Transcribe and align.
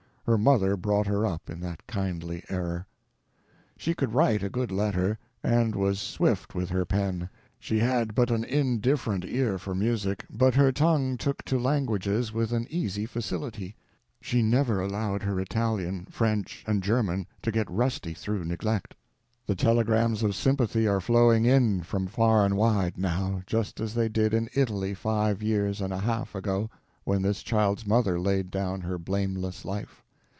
Her 0.27 0.37
mother 0.37 0.77
brought 0.77 1.07
her 1.07 1.25
up 1.25 1.49
in 1.49 1.59
that 1.59 1.85
kindly 1.87 2.43
error. 2.47 2.85
She 3.75 3.93
could 3.93 4.13
write 4.13 4.41
a 4.43 4.49
good 4.49 4.71
letter, 4.71 5.17
and 5.43 5.75
was 5.75 5.99
swift 5.99 6.55
with 6.55 6.69
her 6.69 6.85
pen. 6.85 7.27
She 7.59 7.79
had 7.79 8.15
but 8.15 8.31
an 8.31 8.45
indifferent 8.45 9.25
ear 9.25 9.57
for 9.57 9.75
music, 9.75 10.25
but 10.29 10.53
her 10.55 10.71
tongue 10.71 11.17
took 11.17 11.43
to 11.45 11.59
languages 11.59 12.31
with 12.31 12.53
an 12.53 12.65
easy 12.69 13.05
facility. 13.05 13.75
She 14.21 14.41
never 14.41 14.79
allowed 14.79 15.23
her 15.23 15.37
Italian, 15.37 16.05
French, 16.05 16.63
and 16.65 16.81
German 16.81 17.27
to 17.41 17.51
get 17.51 17.69
rusty 17.69 18.13
through 18.13 18.45
neglect. 18.45 18.95
The 19.47 19.55
telegrams 19.55 20.23
of 20.23 20.33
sympathy 20.35 20.87
are 20.87 21.01
flowing 21.01 21.43
in, 21.43 21.81
from 21.81 22.07
far 22.07 22.45
and 22.45 22.55
wide, 22.55 22.97
now, 22.97 23.41
just 23.45 23.81
as 23.81 23.95
they 23.95 24.07
did 24.07 24.33
in 24.33 24.49
Italy 24.53 24.93
five 24.93 25.43
years 25.43 25.81
and 25.81 25.91
a 25.91 25.97
half 25.99 26.35
ago, 26.35 26.69
when 27.03 27.21
this 27.21 27.43
child's 27.43 27.85
mother 27.85 28.17
laid 28.17 28.49
down 28.49 28.81
her 28.81 28.97
blameless 28.99 29.65
life. 29.65 29.97